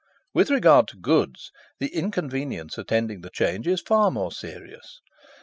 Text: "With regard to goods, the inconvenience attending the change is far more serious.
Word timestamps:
"With 0.33 0.49
regard 0.49 0.87
to 0.87 0.97
goods, 0.97 1.51
the 1.77 1.89
inconvenience 1.95 2.75
attending 2.79 3.21
the 3.21 3.29
change 3.29 3.67
is 3.67 3.81
far 3.81 4.09
more 4.09 4.31
serious. 4.31 4.99